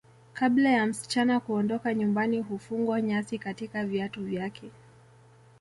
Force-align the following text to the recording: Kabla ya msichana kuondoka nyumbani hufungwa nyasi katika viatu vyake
Kabla 0.33 0.69
ya 0.69 0.85
msichana 0.85 1.39
kuondoka 1.39 1.93
nyumbani 1.93 2.41
hufungwa 2.41 3.01
nyasi 3.01 3.39
katika 3.39 3.85
viatu 3.85 4.23
vyake 4.23 4.71